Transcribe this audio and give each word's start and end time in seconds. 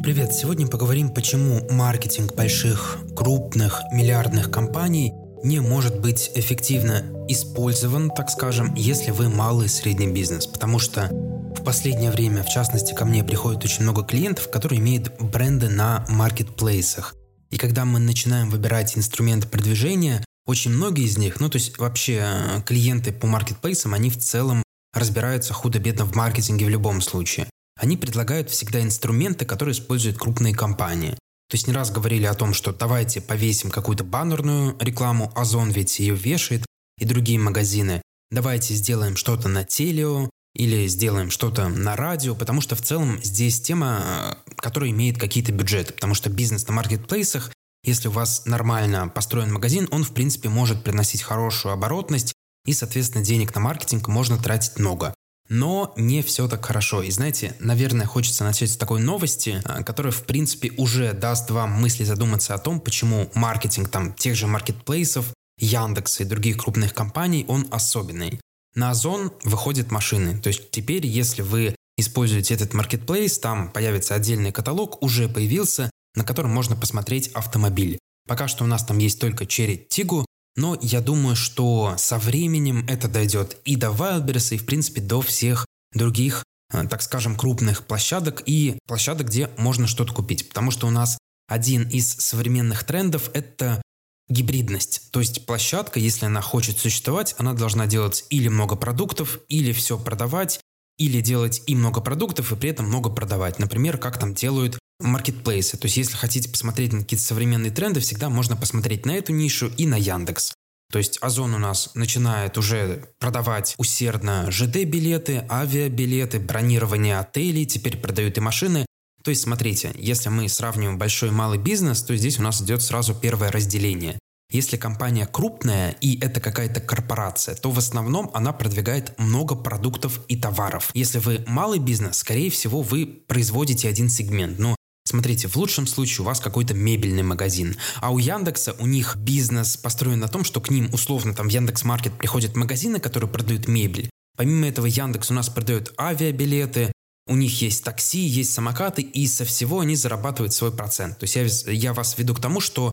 Привет! 0.00 0.32
Сегодня 0.32 0.68
поговорим, 0.68 1.10
почему 1.10 1.66
маркетинг 1.70 2.34
больших, 2.34 2.98
крупных, 3.16 3.80
миллиардных 3.92 4.50
компаний 4.50 5.12
не 5.42 5.60
может 5.60 6.00
быть 6.00 6.30
эффективно 6.34 7.26
использован, 7.28 8.10
так 8.10 8.30
скажем, 8.30 8.74
если 8.74 9.10
вы 9.10 9.28
малый 9.28 9.66
и 9.66 9.68
средний 9.68 10.06
бизнес. 10.06 10.46
Потому 10.46 10.78
что 10.78 11.08
в 11.10 11.64
последнее 11.64 12.12
время, 12.12 12.44
в 12.44 12.48
частности, 12.48 12.94
ко 12.94 13.04
мне 13.04 13.24
приходит 13.24 13.64
очень 13.64 13.82
много 13.82 14.04
клиентов, 14.04 14.48
которые 14.50 14.80
имеют 14.80 15.12
бренды 15.20 15.68
на 15.68 16.06
маркетплейсах. 16.08 17.14
И 17.50 17.58
когда 17.58 17.84
мы 17.84 17.98
начинаем 17.98 18.50
выбирать 18.50 18.96
инструменты 18.96 19.48
продвижения, 19.48 20.24
очень 20.46 20.70
многие 20.70 21.04
из 21.04 21.18
них, 21.18 21.40
ну 21.40 21.50
то 21.50 21.56
есть 21.56 21.76
вообще 21.76 22.22
э, 22.22 22.62
клиенты 22.64 23.12
по 23.12 23.26
маркетплейсам, 23.26 23.94
они 23.94 24.10
в 24.10 24.18
целом 24.18 24.62
разбираются 24.94 25.52
худо-бедно 25.54 26.04
в 26.04 26.14
маркетинге 26.14 26.66
в 26.66 26.70
любом 26.70 27.00
случае. 27.00 27.48
Они 27.78 27.96
предлагают 27.96 28.50
всегда 28.50 28.82
инструменты, 28.82 29.44
которые 29.44 29.72
используют 29.72 30.18
крупные 30.18 30.54
компании. 30.54 31.12
То 31.48 31.54
есть 31.54 31.66
не 31.66 31.72
раз 31.72 31.90
говорили 31.90 32.26
о 32.26 32.34
том, 32.34 32.52
что 32.52 32.72
давайте 32.72 33.22
повесим 33.22 33.70
какую-то 33.70 34.04
баннерную 34.04 34.76
рекламу, 34.80 35.32
Озон 35.34 35.70
ведь 35.70 35.98
ее 35.98 36.14
вешает, 36.14 36.66
и 36.98 37.04
другие 37.04 37.38
магазины. 37.38 38.02
Давайте 38.30 38.74
сделаем 38.74 39.16
что-то 39.16 39.48
на 39.48 39.64
телео 39.64 40.28
или 40.54 40.86
сделаем 40.88 41.30
что-то 41.30 41.68
на 41.68 41.96
радио, 41.96 42.34
потому 42.34 42.60
что 42.60 42.76
в 42.76 42.82
целом 42.82 43.20
здесь 43.22 43.60
тема, 43.60 44.02
э, 44.46 44.52
которая 44.56 44.90
имеет 44.90 45.18
какие-то 45.18 45.52
бюджеты, 45.52 45.94
потому 45.94 46.14
что 46.14 46.28
бизнес 46.28 46.66
на 46.66 46.74
маркетплейсах, 46.74 47.52
если 47.84 48.08
у 48.08 48.10
вас 48.12 48.44
нормально 48.44 49.08
построен 49.08 49.52
магазин, 49.52 49.88
он 49.90 50.04
в 50.04 50.12
принципе 50.12 50.48
может 50.48 50.82
приносить 50.82 51.22
хорошую 51.22 51.72
оборотность, 51.72 52.34
и, 52.66 52.74
соответственно, 52.74 53.24
денег 53.24 53.54
на 53.54 53.60
маркетинг 53.60 54.08
можно 54.08 54.36
тратить 54.36 54.78
много. 54.78 55.14
Но 55.48 55.94
не 55.96 56.22
все 56.22 56.46
так 56.46 56.64
хорошо. 56.64 57.02
И 57.02 57.10
знаете, 57.10 57.54
наверное, 57.58 58.06
хочется 58.06 58.44
начать 58.44 58.70
с 58.70 58.76
такой 58.76 59.00
новости, 59.00 59.62
а, 59.64 59.82
которая, 59.82 60.12
в 60.12 60.24
принципе, 60.24 60.72
уже 60.76 61.12
даст 61.14 61.50
вам 61.50 61.72
мысли 61.72 62.04
задуматься 62.04 62.54
о 62.54 62.58
том, 62.58 62.80
почему 62.80 63.30
маркетинг 63.34 63.88
там 63.88 64.12
тех 64.12 64.36
же 64.36 64.46
маркетплейсов, 64.46 65.32
Яндекса 65.58 66.22
и 66.22 66.26
других 66.26 66.58
крупных 66.58 66.94
компаний, 66.94 67.44
он 67.48 67.66
особенный. 67.70 68.40
На 68.74 68.90
Озон 68.90 69.32
выходят 69.42 69.90
машины. 69.90 70.38
То 70.38 70.48
есть 70.48 70.70
теперь, 70.70 71.06
если 71.06 71.42
вы 71.42 71.74
используете 71.96 72.54
этот 72.54 72.74
маркетплейс, 72.74 73.38
там 73.38 73.70
появится 73.70 74.14
отдельный 74.14 74.52
каталог, 74.52 75.02
уже 75.02 75.28
появился, 75.28 75.90
на 76.14 76.24
котором 76.24 76.52
можно 76.52 76.76
посмотреть 76.76 77.28
автомобиль. 77.28 77.98
Пока 78.28 78.46
что 78.46 78.64
у 78.64 78.66
нас 78.66 78.84
там 78.84 78.98
есть 78.98 79.20
только 79.20 79.44
Cherry 79.44 79.88
Tiggo, 79.88 80.24
но 80.58 80.76
я 80.82 81.00
думаю, 81.00 81.36
что 81.36 81.94
со 81.98 82.18
временем 82.18 82.84
это 82.88 83.06
дойдет 83.06 83.56
и 83.64 83.76
до 83.76 83.88
Wildberries, 83.88 84.56
и 84.56 84.58
в 84.58 84.66
принципе 84.66 85.00
до 85.00 85.20
всех 85.22 85.64
других, 85.94 86.44
э, 86.72 86.86
так 86.88 87.00
скажем, 87.00 87.36
крупных 87.36 87.86
площадок 87.86 88.42
и 88.44 88.76
площадок, 88.86 89.28
где 89.28 89.50
можно 89.56 89.86
что-то 89.86 90.12
купить. 90.12 90.48
Потому 90.48 90.72
что 90.72 90.88
у 90.88 90.90
нас 90.90 91.16
один 91.46 91.88
из 91.88 92.12
современных 92.12 92.82
трендов– 92.82 93.30
это 93.34 93.80
гибридность. 94.28 95.10
То 95.12 95.20
есть 95.20 95.46
площадка, 95.46 96.00
если 96.00 96.26
она 96.26 96.40
хочет 96.40 96.78
существовать, 96.78 97.36
она 97.38 97.54
должна 97.54 97.86
делать 97.86 98.24
или 98.28 98.48
много 98.48 98.74
продуктов, 98.74 99.38
или 99.48 99.72
все 99.72 99.96
продавать, 99.96 100.60
или 100.98 101.20
делать 101.20 101.62
и 101.66 101.74
много 101.74 102.00
продуктов, 102.00 102.52
и 102.52 102.56
при 102.56 102.70
этом 102.70 102.86
много 102.86 103.08
продавать. 103.10 103.58
Например, 103.58 103.96
как 103.98 104.18
там 104.18 104.34
делают 104.34 104.78
маркетплейсы. 105.00 105.76
То 105.76 105.86
есть, 105.86 105.96
если 105.96 106.16
хотите 106.16 106.48
посмотреть 106.48 106.92
на 106.92 107.00
какие-то 107.00 107.24
современные 107.24 107.70
тренды, 107.70 108.00
всегда 108.00 108.28
можно 108.28 108.56
посмотреть 108.56 109.06
на 109.06 109.12
эту 109.12 109.32
нишу 109.32 109.70
и 109.76 109.86
на 109.86 109.96
Яндекс. 109.96 110.52
То 110.90 110.98
есть 110.98 111.18
Озон 111.20 111.54
у 111.54 111.58
нас 111.58 111.90
начинает 111.94 112.56
уже 112.56 113.10
продавать 113.18 113.74
усердно 113.76 114.50
ЖД-билеты, 114.50 115.44
авиабилеты, 115.50 116.40
бронирование 116.40 117.18
отелей, 117.18 117.66
теперь 117.66 117.98
продают 117.98 118.38
и 118.38 118.40
машины. 118.40 118.86
То 119.22 119.30
есть 119.30 119.42
смотрите, 119.42 119.92
если 119.96 120.30
мы 120.30 120.48
сравниваем 120.48 120.96
большой 120.96 121.28
и 121.28 121.32
малый 121.32 121.58
бизнес, 121.58 122.02
то 122.02 122.16
здесь 122.16 122.38
у 122.38 122.42
нас 122.42 122.62
идет 122.62 122.80
сразу 122.80 123.14
первое 123.14 123.50
разделение. 123.50 124.18
Если 124.50 124.78
компания 124.78 125.26
крупная 125.26 125.90
и 126.00 126.18
это 126.20 126.40
какая-то 126.40 126.80
корпорация, 126.80 127.54
то 127.54 127.70
в 127.70 127.76
основном 127.76 128.30
она 128.32 128.54
продвигает 128.54 129.12
много 129.18 129.54
продуктов 129.54 130.20
и 130.28 130.36
товаров. 130.36 130.90
Если 130.94 131.18
вы 131.18 131.44
малый 131.46 131.78
бизнес, 131.78 132.16
скорее 132.16 132.50
всего, 132.50 132.80
вы 132.80 133.06
производите 133.26 133.88
один 133.88 134.08
сегмент. 134.08 134.58
Но 134.58 134.74
Смотрите, 135.04 135.48
в 135.48 135.56
лучшем 135.56 135.86
случае 135.86 136.22
у 136.22 136.26
вас 136.26 136.38
какой-то 136.38 136.74
мебельный 136.74 137.22
магазин, 137.22 137.76
а 138.02 138.10
у 138.10 138.18
Яндекса 138.18 138.74
у 138.78 138.86
них 138.86 139.16
бизнес 139.16 139.78
построен 139.78 140.20
на 140.20 140.28
том, 140.28 140.44
что 140.44 140.60
к 140.60 140.68
ним 140.68 140.92
условно 140.92 141.32
там 141.32 141.48
в 141.48 141.50
Яндекс 141.50 141.84
Маркет 141.84 142.12
приходят 142.18 142.56
магазины, 142.56 143.00
которые 143.00 143.30
продают 143.30 143.68
мебель. 143.68 144.10
Помимо 144.36 144.68
этого 144.68 144.84
Яндекс 144.84 145.30
у 145.30 145.34
нас 145.34 145.48
продает 145.48 145.94
авиабилеты, 145.98 146.92
у 147.26 147.36
них 147.36 147.62
есть 147.62 147.84
такси, 147.84 148.18
есть 148.18 148.52
самокаты, 148.52 149.00
и 149.00 149.26
со 149.26 149.46
всего 149.46 149.80
они 149.80 149.96
зарабатывают 149.96 150.52
свой 150.52 150.72
процент. 150.72 151.18
То 151.18 151.24
есть 151.24 151.36
я, 151.36 151.72
я 151.72 151.94
вас 151.94 152.18
веду 152.18 152.34
к 152.34 152.40
тому, 152.40 152.60
что 152.60 152.92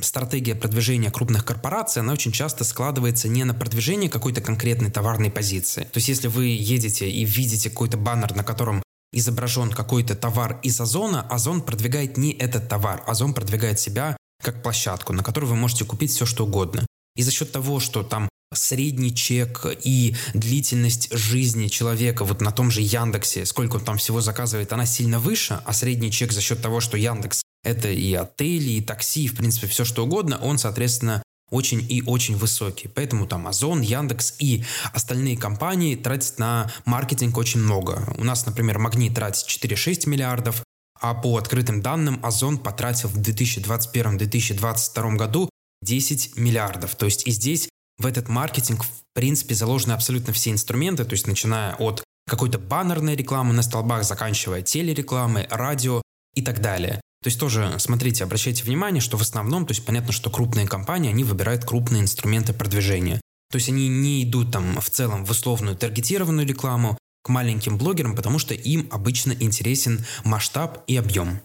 стратегия 0.00 0.54
продвижения 0.54 1.10
крупных 1.10 1.44
корпораций, 1.44 2.02
она 2.02 2.12
очень 2.12 2.32
часто 2.32 2.64
складывается 2.64 3.28
не 3.28 3.44
на 3.44 3.54
продвижение 3.54 4.10
какой-то 4.10 4.40
конкретной 4.40 4.90
товарной 4.90 5.30
позиции. 5.30 5.82
То 5.84 5.98
есть 5.98 6.08
если 6.08 6.28
вы 6.28 6.46
едете 6.46 7.08
и 7.10 7.24
видите 7.24 7.70
какой-то 7.70 7.96
баннер, 7.96 8.34
на 8.34 8.44
котором 8.44 8.82
изображен 9.12 9.70
какой-то 9.70 10.14
товар 10.14 10.60
из 10.62 10.80
Озона, 10.80 11.22
Озон 11.22 11.62
продвигает 11.62 12.16
не 12.16 12.32
этот 12.32 12.68
товар, 12.68 13.02
Озон 13.06 13.34
продвигает 13.34 13.80
себя 13.80 14.16
как 14.42 14.62
площадку, 14.62 15.12
на 15.12 15.22
которой 15.22 15.46
вы 15.46 15.56
можете 15.56 15.84
купить 15.84 16.10
все, 16.10 16.26
что 16.26 16.44
угодно. 16.44 16.86
И 17.16 17.22
за 17.22 17.30
счет 17.30 17.50
того, 17.50 17.80
что 17.80 18.02
там 18.02 18.28
средний 18.54 19.14
чек 19.14 19.66
и 19.82 20.14
длительность 20.34 21.12
жизни 21.12 21.68
человека 21.68 22.24
вот 22.24 22.40
на 22.40 22.52
том 22.52 22.70
же 22.70 22.82
Яндексе, 22.82 23.46
сколько 23.46 23.76
он 23.76 23.84
там 23.84 23.98
всего 23.98 24.20
заказывает, 24.20 24.72
она 24.72 24.86
сильно 24.86 25.18
выше, 25.18 25.60
а 25.64 25.72
средний 25.72 26.12
чек 26.12 26.32
за 26.32 26.40
счет 26.40 26.60
того, 26.60 26.80
что 26.80 26.96
Яндекс 26.96 27.42
это 27.66 27.88
и 27.88 28.14
отели, 28.14 28.70
и 28.70 28.80
такси, 28.80 29.26
в 29.28 29.36
принципе, 29.36 29.66
все 29.66 29.84
что 29.84 30.04
угодно, 30.04 30.38
он, 30.38 30.58
соответственно, 30.58 31.22
очень 31.50 31.84
и 31.88 32.02
очень 32.02 32.36
высокий. 32.36 32.88
Поэтому 32.88 33.26
там 33.26 33.46
Озон, 33.46 33.80
Яндекс 33.80 34.34
и 34.38 34.64
остальные 34.92 35.36
компании 35.36 35.96
тратят 35.96 36.38
на 36.38 36.70
маркетинг 36.84 37.36
очень 37.36 37.60
много. 37.60 38.14
У 38.18 38.24
нас, 38.24 38.46
например, 38.46 38.78
Магнит 38.78 39.14
тратит 39.14 39.46
4-6 39.46 40.08
миллиардов, 40.08 40.62
а 41.00 41.14
по 41.14 41.36
открытым 41.36 41.82
данным 41.82 42.20
Озон 42.22 42.58
потратил 42.58 43.08
в 43.08 43.18
2021-2022 43.18 45.16
году 45.16 45.50
10 45.82 46.36
миллиардов. 46.36 46.94
То 46.96 47.06
есть 47.06 47.26
и 47.26 47.30
здесь 47.30 47.68
в 47.98 48.06
этот 48.06 48.28
маркетинг 48.28 48.84
в 48.84 48.90
принципе 49.14 49.54
заложены 49.54 49.92
абсолютно 49.92 50.32
все 50.32 50.50
инструменты, 50.50 51.04
то 51.04 51.12
есть 51.14 51.26
начиная 51.26 51.74
от 51.76 52.02
какой-то 52.28 52.58
баннерной 52.58 53.14
рекламы 53.14 53.52
на 53.54 53.62
столбах, 53.62 54.04
заканчивая 54.04 54.62
телерекламой, 54.62 55.46
радио 55.48 56.02
и 56.34 56.42
так 56.42 56.60
далее. 56.60 57.00
То 57.22 57.28
есть 57.28 57.40
тоже, 57.40 57.74
смотрите, 57.78 58.24
обращайте 58.24 58.62
внимание, 58.64 59.00
что 59.00 59.16
в 59.16 59.22
основном, 59.22 59.66
то 59.66 59.72
есть 59.72 59.84
понятно, 59.84 60.12
что 60.12 60.30
крупные 60.30 60.66
компании, 60.66 61.10
они 61.10 61.24
выбирают 61.24 61.64
крупные 61.64 62.02
инструменты 62.02 62.52
продвижения. 62.52 63.20
То 63.50 63.56
есть 63.56 63.68
они 63.68 63.88
не 63.88 64.24
идут 64.24 64.52
там 64.52 64.80
в 64.80 64.90
целом 64.90 65.24
в 65.24 65.30
условную 65.30 65.76
таргетированную 65.76 66.46
рекламу 66.46 66.98
к 67.22 67.28
маленьким 67.28 67.78
блогерам, 67.78 68.14
потому 68.14 68.38
что 68.38 68.54
им 68.54 68.88
обычно 68.90 69.32
интересен 69.32 70.04
масштаб 70.24 70.84
и 70.86 70.96
объем. 70.96 71.40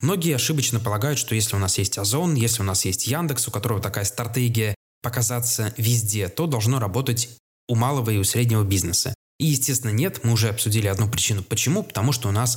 Многие 0.00 0.34
ошибочно 0.34 0.80
полагают, 0.80 1.18
что 1.18 1.34
если 1.34 1.56
у 1.56 1.58
нас 1.58 1.76
есть 1.78 1.98
Озон, 1.98 2.34
если 2.34 2.62
у 2.62 2.64
нас 2.64 2.84
есть 2.84 3.06
Яндекс, 3.06 3.48
у 3.48 3.50
которого 3.50 3.80
такая 3.80 4.04
стратегия 4.04 4.74
показаться 5.02 5.74
везде, 5.76 6.28
то 6.28 6.46
должно 6.46 6.78
работать 6.78 7.28
у 7.68 7.74
малого 7.74 8.10
и 8.10 8.18
у 8.18 8.24
среднего 8.24 8.64
бизнеса. 8.64 9.14
И, 9.38 9.46
естественно, 9.46 9.90
нет, 9.90 10.20
мы 10.22 10.32
уже 10.32 10.48
обсудили 10.48 10.86
одну 10.86 11.08
причину. 11.08 11.42
Почему? 11.42 11.82
Потому 11.82 12.12
что 12.12 12.28
у 12.28 12.32
нас 12.32 12.56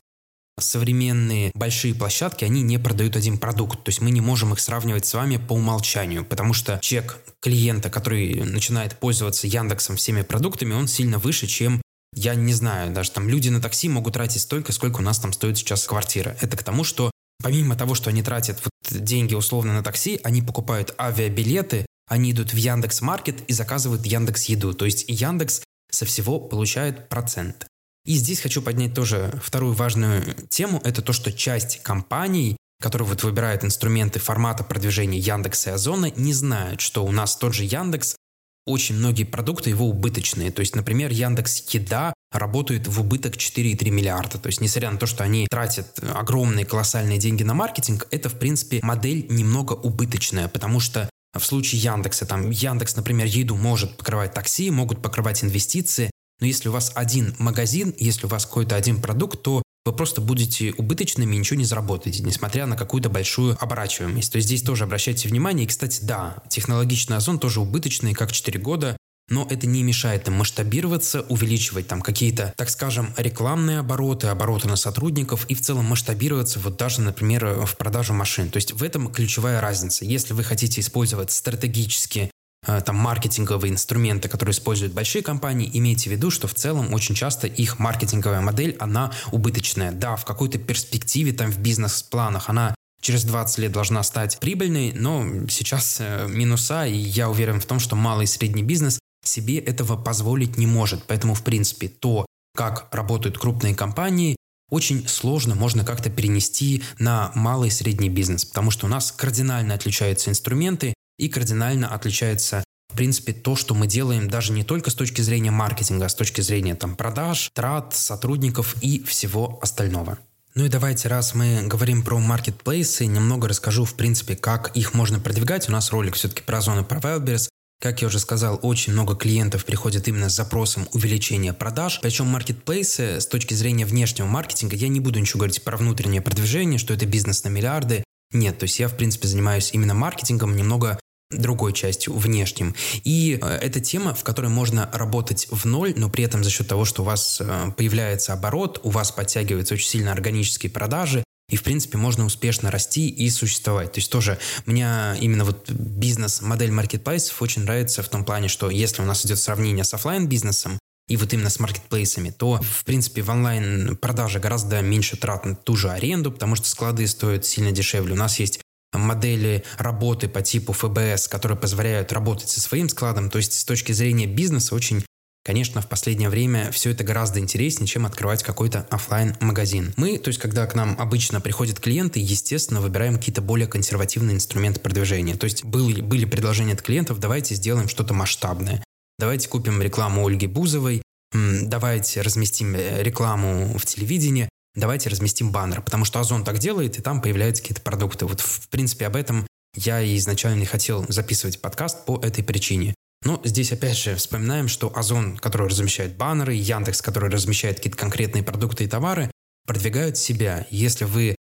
современные 0.60 1.52
большие 1.56 1.96
площадки, 1.96 2.46
они 2.46 2.62
не 2.62 2.78
продают 2.78 3.16
один 3.16 3.38
продукт. 3.38 3.84
То 3.84 3.90
есть 3.90 4.02
мы 4.02 4.12
не 4.12 4.22
можем 4.22 4.54
их 4.54 4.60
сравнивать 4.60 5.06
с 5.06 5.14
вами 5.14 5.38
по 5.38 5.54
умолчанию, 5.54 6.24
потому 6.24 6.54
что 6.54 6.80
чек 6.82 7.18
клиента, 7.42 7.90
который 7.90 8.44
начинает 8.44 8.98
пользоваться 9.00 9.48
Яндексом 9.48 9.96
всеми 9.96 10.22
продуктами, 10.22 10.74
он 10.74 10.88
сильно 10.88 11.18
выше, 11.18 11.48
чем 11.48 11.82
я 12.16 12.36
не 12.36 12.54
знаю, 12.54 12.94
даже 12.94 13.12
там 13.12 13.28
люди 13.28 13.50
на 13.50 13.60
такси 13.62 13.90
могут 13.90 14.14
тратить 14.14 14.42
столько, 14.42 14.72
сколько 14.72 15.00
у 15.00 15.04
нас 15.04 15.20
там 15.20 15.34
стоит 15.34 15.58
сейчас 15.58 15.86
квартира. 15.88 16.38
Это 16.42 16.56
к 16.56 16.64
тому, 16.64 16.84
что 16.84 17.12
помимо 17.42 17.76
того, 17.76 17.96
что 17.96 18.10
они 18.10 18.22
тратят 18.22 18.62
вот 18.64 19.04
деньги 19.04 19.34
условно 19.34 19.74
на 19.74 19.84
такси, 19.84 20.20
они 20.24 20.42
покупают 20.42 20.94
авиабилеты, 21.00 21.86
они 22.08 22.32
идут 22.32 22.54
в 22.54 22.58
Яндекс 22.58 23.02
Маркет 23.02 23.42
и 23.48 23.54
заказывают 23.54 24.06
Яндекс 24.06 24.46
Еду. 24.46 24.74
То 24.74 24.86
есть 24.86 25.06
Яндекс 25.08 25.64
со 25.90 26.06
всего 26.06 26.40
получает 26.40 27.10
процент. 27.10 27.66
И 28.06 28.16
здесь 28.16 28.42
хочу 28.42 28.62
поднять 28.62 28.94
тоже 28.94 29.40
вторую 29.42 29.74
важную 29.74 30.24
тему. 30.50 30.82
Это 30.84 31.02
то, 31.02 31.14
что 31.14 31.32
часть 31.32 31.82
компаний, 31.84 32.58
которые 32.82 33.08
вот 33.08 33.24
выбирают 33.24 33.64
инструменты 33.64 34.20
формата 34.20 34.64
продвижения 34.64 35.20
Яндекса 35.20 35.70
и 35.70 35.74
Озона, 35.74 36.12
не 36.16 36.34
знают, 36.34 36.82
что 36.82 37.06
у 37.06 37.12
нас 37.12 37.38
тот 37.38 37.54
же 37.54 37.64
Яндекс, 37.64 38.18
очень 38.66 38.96
многие 38.96 39.24
продукты 39.24 39.70
его 39.70 39.88
убыточные. 39.88 40.52
То 40.52 40.62
есть, 40.62 40.76
например, 40.76 41.12
Яндекс 41.12 41.64
Еда 41.74 42.14
работает 42.32 42.88
в 42.88 43.00
убыток 43.00 43.36
4,3 43.36 43.90
миллиарда. 43.90 44.38
То 44.38 44.48
есть, 44.48 44.60
несмотря 44.60 44.92
на 44.92 44.98
то, 44.98 45.06
что 45.06 45.24
они 45.24 45.48
тратят 45.50 46.00
огромные 46.14 46.66
колоссальные 46.66 47.20
деньги 47.20 47.44
на 47.44 47.54
маркетинг, 47.54 48.08
это, 48.12 48.30
в 48.30 48.40
принципе, 48.40 48.80
модель 48.82 49.28
немного 49.30 49.74
убыточная, 49.74 50.48
потому 50.48 50.80
что 50.80 51.10
в 51.34 51.44
случае 51.44 51.82
Яндекса, 51.82 52.26
там 52.26 52.50
Яндекс, 52.50 52.96
например, 52.96 53.28
еду 53.28 53.56
может 53.56 53.98
покрывать 53.98 54.34
такси, 54.34 54.72
могут 54.72 55.02
покрывать 55.02 55.44
инвестиции, 55.44 56.10
но 56.40 56.48
если 56.48 56.70
у 56.70 56.72
вас 56.72 56.92
один 56.96 57.36
магазин, 57.40 57.94
если 57.98 58.26
у 58.26 58.30
вас 58.30 58.46
какой-то 58.46 58.76
один 58.76 59.02
продукт, 59.02 59.42
то 59.44 59.64
вы 59.86 59.94
просто 59.94 60.22
будете 60.22 60.74
убыточными 60.78 61.36
и 61.36 61.40
ничего 61.40 61.60
не 61.60 61.66
заработаете, 61.66 62.24
несмотря 62.24 62.66
на 62.66 62.78
какую-то 62.78 63.10
большую 63.10 63.58
оборачиваемость. 63.60 64.32
То 64.32 64.38
есть 64.38 64.48
здесь 64.48 64.62
тоже 64.62 64.86
обращайте 64.86 65.28
внимание. 65.28 65.66
И, 65.66 65.68
кстати, 65.68 66.00
да, 66.04 66.42
технологичный 66.50 67.18
озон 67.18 67.38
тоже 67.38 67.60
убыточный, 67.60 68.14
как 68.14 68.32
4 68.32 68.60
года, 68.60 68.96
но 69.30 69.48
это 69.50 69.68
не 69.68 69.84
мешает 69.84 70.28
им 70.28 70.36
масштабироваться, 70.36 71.22
увеличивать 71.22 71.88
там 71.88 72.02
какие-то, 72.02 72.54
так 72.58 72.70
скажем, 72.70 73.14
рекламные 73.18 73.80
обороты, 73.80 74.28
обороты 74.28 74.68
на 74.68 74.76
сотрудников 74.76 75.46
и 75.50 75.56
в 75.56 75.62
целом 75.62 75.86
масштабироваться 75.86 76.60
вот 76.60 76.78
даже, 76.78 77.02
например, 77.02 77.66
в 77.66 77.78
продажу 77.78 78.14
машин. 78.14 78.50
То 78.50 78.58
есть 78.58 78.74
в 78.74 78.84
этом 78.84 79.12
ключевая 79.12 79.62
разница. 79.62 80.06
Если 80.06 80.34
вы 80.34 80.44
хотите 80.44 80.82
использовать 80.82 81.32
стратегически 81.32 82.32
там 82.66 82.96
маркетинговые 82.96 83.72
инструменты, 83.72 84.30
которые 84.30 84.54
используют 84.54 84.94
большие 84.94 85.22
компании, 85.22 85.70
имейте 85.74 86.10
в 86.10 86.14
виду, 86.14 86.32
что 86.32 86.48
в 86.48 86.54
целом 86.54 86.94
очень 86.94 87.16
часто 87.16 87.48
их 87.48 87.80
маркетинговая 87.80 88.42
модель, 88.42 88.76
она 88.80 89.12
убыточная. 89.32 89.92
Да, 89.92 90.16
в 90.16 90.26
какой-то 90.26 90.58
перспективе, 90.58 91.34
там 91.34 91.52
в 91.52 91.60
бизнес-планах 91.60 92.50
она 92.50 92.76
через 93.02 93.26
20 93.26 93.58
лет 93.60 93.72
должна 93.72 94.02
стать 94.04 94.40
прибыльной, 94.40 94.94
но 94.94 95.26
сейчас 95.50 95.98
э, 96.00 96.28
минуса, 96.30 96.86
и 96.86 96.96
я 96.96 97.30
уверен 97.30 97.60
в 97.60 97.66
том, 97.66 97.80
что 97.80 97.96
малый 97.96 98.24
и 98.24 98.28
средний 98.28 98.64
бизнес 98.64 98.98
себе 99.24 99.60
этого 99.60 99.98
позволить 99.98 100.58
не 100.58 100.66
может. 100.66 101.04
Поэтому, 101.04 101.34
в 101.34 101.44
принципе, 101.44 101.90
то, 101.90 102.26
как 102.56 102.88
работают 102.92 103.38
крупные 103.38 103.76
компании, 103.76 104.38
очень 104.70 105.08
сложно 105.08 105.54
можно 105.54 105.86
как-то 105.86 106.10
перенести 106.10 106.84
на 106.98 107.32
малый 107.36 107.68
и 107.68 107.72
средний 107.72 108.10
бизнес, 108.10 108.46
потому 108.46 108.72
что 108.72 108.88
у 108.88 108.90
нас 108.90 109.12
кардинально 109.12 109.76
отличаются 109.76 110.32
инструменты 110.32 110.94
и 111.18 111.30
кардинально 111.30 111.88
отличается 111.94 112.64
в 112.94 112.96
принципе, 112.96 113.34
то, 113.34 113.56
что 113.56 113.74
мы 113.74 113.88
делаем 113.88 114.30
даже 114.30 114.54
не 114.54 114.64
только 114.64 114.92
с 114.92 114.94
точки 114.94 115.22
зрения 115.22 115.50
маркетинга, 115.50 116.06
а 116.06 116.10
с 116.10 116.14
точки 116.14 116.42
зрения 116.42 116.76
там, 116.76 116.96
продаж, 116.96 117.50
трат, 117.56 117.96
сотрудников 117.96 118.76
и 118.82 119.02
всего 119.04 119.58
остального. 119.64 120.20
Ну 120.54 120.66
и 120.66 120.70
давайте, 120.70 121.08
раз 121.08 121.34
мы 121.34 121.64
говорим 121.66 122.04
про 122.04 122.20
маркетплейсы, 122.20 123.08
немного 123.08 123.48
расскажу, 123.48 123.86
в 123.86 123.96
принципе, 123.96 124.36
как 124.36 124.78
их 124.78 124.94
можно 124.94 125.20
продвигать. 125.20 125.68
У 125.68 125.72
нас 125.72 125.92
ролик 125.92 126.14
все-таки 126.14 126.44
про 126.44 126.62
зоны 126.62 126.84
про 126.84 127.00
Wildberries. 127.00 127.50
Как 127.82 128.04
я 128.04 128.08
уже 128.08 128.20
сказал, 128.20 128.60
очень 128.62 128.94
много 128.94 129.16
клиентов 129.16 129.66
приходит 129.66 130.08
именно 130.08 130.30
с 130.30 130.36
запросом 130.36 130.88
увеличения 130.94 131.54
продаж. 131.54 132.00
Причем 132.00 132.28
маркетплейсы 132.28 133.20
с 133.20 133.26
точки 133.26 133.56
зрения 133.56 133.88
внешнего 133.88 134.28
маркетинга, 134.28 134.76
я 134.76 134.88
не 134.88 135.00
буду 135.00 135.20
ничего 135.20 135.40
говорить 135.40 135.64
про 135.64 135.78
внутреннее 135.78 136.22
продвижение, 136.22 136.78
что 136.78 136.94
это 136.94 137.08
бизнес 137.08 137.44
на 137.44 137.50
миллиарды. 137.50 138.04
Нет, 138.32 138.60
то 138.60 138.66
есть 138.66 138.80
я, 138.80 138.88
в 138.88 138.96
принципе, 138.96 139.28
занимаюсь 139.28 139.72
именно 139.74 139.96
маркетингом, 139.96 140.56
немного 140.56 141.00
другой 141.34 141.74
частью, 141.74 142.14
внешним. 142.14 142.76
И 143.04 143.40
э, 143.42 143.48
это 143.48 143.80
тема, 143.80 144.14
в 144.14 144.24
которой 144.24 144.50
можно 144.50 144.90
работать 144.94 145.48
в 145.52 145.66
ноль, 145.66 145.94
но 145.96 146.10
при 146.10 146.24
этом 146.24 146.44
за 146.44 146.50
счет 146.50 146.68
того, 146.68 146.86
что 146.86 147.04
у 147.04 147.06
вас 147.06 147.42
э, 147.42 147.72
появляется 147.76 148.34
оборот, 148.34 148.80
у 148.84 148.90
вас 148.90 149.12
подтягиваются 149.12 149.74
очень 149.74 149.90
сильно 149.90 150.12
органические 150.12 150.72
продажи, 150.72 151.24
и, 151.50 151.56
в 151.56 151.64
принципе, 151.64 151.98
можно 151.98 152.26
успешно 152.26 152.72
расти 152.72 153.10
и 153.10 153.30
существовать. 153.30 153.92
То 153.92 154.00
есть 154.00 154.12
тоже 154.12 154.40
мне 154.66 155.16
именно 155.20 155.46
вот 155.46 155.70
бизнес-модель 155.70 156.72
маркетплейсов 156.72 157.42
очень 157.42 157.64
нравится 157.64 158.02
в 158.02 158.10
том 158.10 158.24
плане, 158.24 158.48
что 158.48 158.70
если 158.70 159.02
у 159.02 159.06
нас 159.06 159.26
идет 159.26 159.40
сравнение 159.40 159.84
с 159.84 159.94
офлайн 159.94 160.28
бизнесом 160.28 160.80
и 161.08 161.18
вот 161.18 161.34
именно 161.34 161.50
с 161.50 161.60
маркетплейсами, 161.60 162.30
то, 162.30 162.60
в 162.62 162.86
принципе, 162.86 163.22
в 163.22 163.30
онлайн 163.30 163.98
продаже 163.98 164.40
гораздо 164.40 164.82
меньше 164.82 165.18
трат 165.18 165.46
на 165.46 165.56
ту 165.56 165.76
же 165.76 165.92
аренду, 165.92 166.32
потому 166.32 166.56
что 166.56 166.68
склады 166.68 167.06
стоят 167.08 167.46
сильно 167.46 167.72
дешевле. 167.72 168.14
У 168.14 168.18
нас 168.18 168.40
есть 168.40 168.62
модели 168.94 169.64
работы 169.78 170.28
по 170.28 170.42
типу 170.42 170.74
ФБС, 170.74 171.28
которые 171.28 171.58
позволяют 171.58 172.12
работать 172.12 172.50
со 172.50 172.62
своим 172.62 172.90
складом. 172.90 173.30
То 173.30 173.38
есть 173.38 173.60
с 173.60 173.66
точки 173.66 173.92
зрения 173.92 174.28
бизнеса 174.28 174.76
очень 174.76 175.04
Конечно, 175.46 175.82
в 175.82 175.90
последнее 175.90 176.30
время 176.30 176.72
все 176.72 176.92
это 176.92 177.04
гораздо 177.04 177.42
интереснее, 177.42 177.86
чем 177.86 178.06
открывать 178.06 178.44
какой-то 178.44 178.88
офлайн 178.90 179.36
магазин 179.42 179.94
Мы, 179.98 180.18
то 180.18 180.30
есть, 180.30 180.40
когда 180.40 180.66
к 180.66 180.74
нам 180.74 180.96
обычно 180.98 181.42
приходят 181.42 181.82
клиенты, 181.82 182.22
естественно, 182.22 182.80
выбираем 182.80 183.18
какие-то 183.18 183.42
более 183.42 183.68
консервативные 183.68 184.38
инструменты 184.38 184.80
продвижения. 184.80 185.36
То 185.36 185.44
есть, 185.44 185.66
были, 185.66 186.00
были 186.00 186.24
предложения 186.24 186.74
от 186.74 186.82
клиентов, 186.82 187.20
давайте 187.20 187.56
сделаем 187.56 187.90
что-то 187.90 188.14
масштабное. 188.14 188.82
Давайте 189.20 189.50
купим 189.50 189.82
рекламу 189.82 190.26
Ольги 190.26 190.48
Бузовой, 190.48 191.02
давайте 191.34 192.22
разместим 192.22 192.74
э, 192.76 193.04
рекламу 193.04 193.78
в 193.78 193.86
телевидении, 193.86 194.48
давайте 194.76 195.10
разместим 195.10 195.52
баннер, 195.52 195.82
потому 195.82 196.06
что 196.06 196.20
Озон 196.20 196.44
так 196.44 196.60
делает, 196.60 196.98
и 196.98 197.02
там 197.02 197.22
появляются 197.22 197.62
какие-то 197.62 197.82
продукты. 197.82 198.26
Вот, 198.26 198.42
в 198.42 198.70
принципе, 198.70 199.08
об 199.08 199.16
этом 199.16 199.48
я 199.76 200.02
и 200.02 200.18
изначально 200.18 200.60
не 200.60 200.66
хотел 200.66 201.06
записывать 201.10 201.62
подкаст 201.62 202.06
по 202.06 202.20
этой 202.20 202.44
причине. 202.44 202.94
Но 203.26 203.42
здесь 203.44 203.72
опять 203.72 203.98
же 203.98 204.16
вспоминаем, 204.16 204.68
что 204.68 204.92
Озон, 204.96 205.38
который 205.38 205.70
размещает 205.70 206.18
баннеры, 206.18 206.54
Яндекс, 206.54 207.02
который 207.02 207.30
размещает 207.30 207.78
какие-то 207.78 207.98
конкретные 207.98 208.44
продукты 208.44 208.84
и 208.84 208.88
товары, 208.88 209.32
продвигают 209.66 210.18
себя. 210.18 210.68
Если 210.70 211.06
вы 211.06 211.36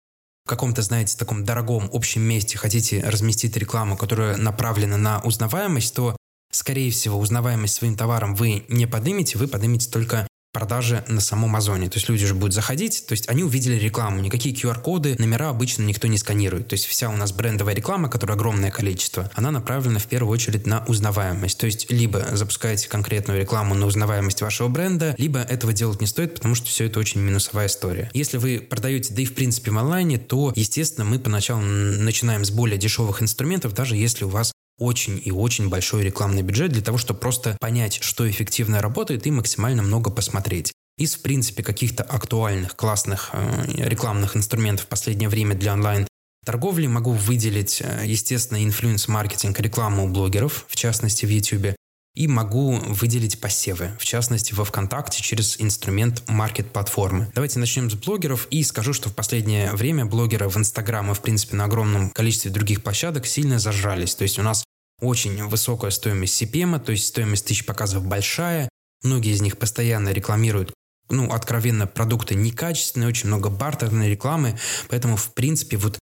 в 0.46 0.50
каком-то, 0.50 0.82
знаете, 0.82 1.18
таком 1.18 1.44
дорогом 1.44 1.90
общем 1.92 2.22
месте 2.22 2.58
хотите 2.58 3.02
разместить 3.02 3.58
рекламу, 3.58 3.98
которая 3.98 4.38
направлена 4.38 4.98
на 4.98 5.20
узнаваемость, 5.22 5.94
то, 5.94 6.16
скорее 6.52 6.92
всего, 6.92 7.20
узнаваемость 7.20 7.76
своим 7.76 7.96
товаром 7.96 8.36
вы 8.36 8.66
не 8.70 8.86
поднимете, 8.86 9.38
вы 9.38 9.48
поднимете 9.48 9.90
только 9.90 10.28
продажи 10.54 11.04
на 11.08 11.20
самом 11.20 11.56
Озоне. 11.56 11.90
То 11.90 11.98
есть 11.98 12.08
люди 12.08 12.26
же 12.26 12.36
будут 12.36 12.54
заходить, 12.54 13.06
то 13.08 13.14
есть 13.14 13.28
они 13.28 13.44
увидели 13.44 13.76
рекламу. 13.76 14.22
Никакие 14.22 14.56
QR-коды, 14.56 15.16
номера 15.18 15.50
обычно 15.50 15.82
никто 15.82 16.08
не 16.08 16.18
сканирует. 16.18 16.68
То 16.68 16.76
есть 16.76 16.86
вся 16.86 17.10
у 17.10 17.16
нас 17.18 17.34
брендовая 17.34 17.76
реклама, 17.76 18.08
которая 18.08 18.38
огромное 18.38 18.70
количество, 18.70 19.30
она 19.34 19.50
направлена 19.52 20.00
в 20.00 20.06
первую 20.06 20.32
очередь 20.32 20.68
на 20.68 20.86
узнаваемость. 20.86 21.58
То 21.58 21.66
есть 21.66 21.92
либо 21.92 22.24
запускаете 22.34 22.88
конкретную 22.88 23.42
рекламу 23.42 23.74
на 23.74 23.88
узнаваемость 23.88 24.42
вашего 24.42 24.68
бренда, 24.68 25.16
либо 25.18 25.40
этого 25.40 25.74
делать 25.74 26.00
не 26.02 26.08
стоит, 26.08 26.36
потому 26.36 26.54
что 26.54 26.68
все 26.68 26.86
это 26.86 27.00
очень 27.00 27.22
минусовая 27.22 27.66
история. 27.66 28.12
Если 28.14 28.38
вы 28.38 28.60
продаете, 28.60 29.14
да 29.14 29.24
и 29.24 29.26
в 29.26 29.34
принципе 29.34 29.72
в 29.72 29.78
онлайне, 29.80 30.20
то, 30.20 30.54
естественно, 30.56 31.04
мы 31.04 31.18
поначалу 31.18 31.62
начинаем 31.62 32.46
с 32.46 32.52
более 32.52 32.78
дешевых 32.78 33.24
инструментов, 33.24 33.74
даже 33.74 33.96
если 33.96 34.26
у 34.26 34.30
вас 34.30 34.53
очень 34.78 35.22
и 35.24 35.32
очень 35.32 35.70
большой 35.70 36.04
рекламный 36.04 36.42
бюджет 36.42 36.72
для 36.72 36.82
того, 36.82 36.98
чтобы 36.98 37.20
просто 37.20 37.58
понять, 37.60 38.00
что 38.02 38.30
эффективно 38.30 38.82
работает 38.82 39.26
и 39.28 39.32
максимально 39.32 39.84
много 39.84 40.10
посмотреть. 40.12 40.72
Из, 40.98 41.16
в 41.16 41.22
принципе, 41.22 41.64
каких-то 41.64 42.04
актуальных, 42.04 42.76
классных 42.76 43.32
э, 43.34 43.66
рекламных 43.78 44.36
инструментов 44.36 44.86
в 44.86 44.90
последнее 44.90 45.30
время 45.30 45.56
для 45.56 45.74
онлайн 45.74 46.08
торговли 46.46 46.86
могу 46.86 47.12
выделить, 47.12 47.82
э, 47.82 48.04
естественно, 48.06 48.64
инфлюенс-маркетинг, 48.64 49.60
рекламу 49.60 50.06
у 50.06 50.10
блогеров, 50.10 50.66
в 50.68 50.76
частности 50.76 51.26
в 51.26 51.30
YouTube, 51.30 51.76
и 52.16 52.28
могу 52.28 52.74
выделить 52.74 53.42
посевы, 53.42 53.92
в 54.00 54.06
частности 54.06 54.54
во 54.54 54.66
ВКонтакте 54.66 55.24
через 55.24 55.60
инструмент 55.60 56.24
маркет-платформы. 56.28 57.32
Давайте 57.34 57.58
начнем 57.58 57.90
с 57.90 57.96
блогеров 57.96 58.48
и 58.52 58.64
скажу, 58.64 58.94
что 58.94 59.10
в 59.10 59.16
последнее 59.16 59.72
время 59.72 60.06
блогеры 60.06 60.48
в 60.48 60.58
Инстаграм 60.58 61.10
и 61.10 61.16
в 61.16 61.22
принципе 61.22 61.56
на 61.56 61.66
огромном 61.66 62.12
количестве 62.12 62.52
других 62.52 62.84
площадок 62.84 63.26
сильно 63.26 63.58
зажрались. 63.58 64.14
То 64.14 64.24
есть 64.24 64.38
у 64.38 64.44
нас 64.44 64.64
очень 65.02 65.48
высокая 65.48 65.92
стоимость 65.92 66.42
CPM, 66.42 66.80
то 66.80 66.92
есть 66.92 67.08
стоимость 67.08 67.46
тысяч 67.46 67.66
показов 67.66 68.06
большая. 68.06 68.70
Многие 69.04 69.34
из 69.34 69.42
них 69.42 69.58
постоянно 69.58 70.10
рекламируют 70.10 70.74
ну, 71.10 71.30
откровенно 71.32 71.88
продукты 71.88 72.36
некачественные, 72.36 73.10
очень 73.10 73.28
много 73.28 73.50
бартерной 73.50 74.10
рекламы, 74.10 74.58
поэтому, 74.90 75.18
в 75.18 75.34
принципе, 75.34 75.78
вот 75.78 76.00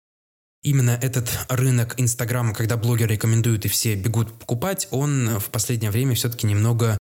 именно 0.63 0.91
этот 1.01 1.29
рынок 1.49 1.95
Инстаграма, 1.97 2.53
когда 2.53 2.77
блогеры 2.77 3.13
рекомендуют 3.13 3.65
и 3.65 3.69
все 3.69 3.95
бегут 3.95 4.37
покупать, 4.39 4.87
он 4.91 5.39
в 5.39 5.45
последнее 5.45 5.91
время 5.91 6.15
все-таки 6.15 6.47
немного 6.47 6.97